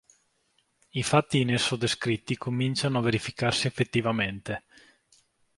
I 0.93 1.03
fatti 1.03 1.41
in 1.41 1.53
esso 1.53 1.75
descritti 1.75 2.35
cominciano 2.35 2.97
a 2.97 3.01
verificarsi 3.03 3.67
effettivamente. 3.67 4.63